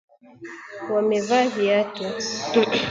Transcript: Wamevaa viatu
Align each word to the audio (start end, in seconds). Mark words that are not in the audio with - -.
Wamevaa 0.91 1.47
viatu 1.55 2.03